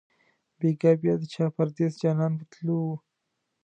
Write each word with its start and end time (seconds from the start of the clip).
بیګا 0.59 0.91
بیا 1.01 1.13
د 1.19 1.23
چا 1.33 1.45
پردېس 1.55 1.93
جانان 2.01 2.31
په 2.39 2.45
تلو 2.51 2.75
وو 2.83 2.95